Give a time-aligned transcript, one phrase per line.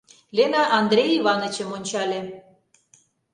[0.35, 2.21] Лена Андрей Иванычым ончале.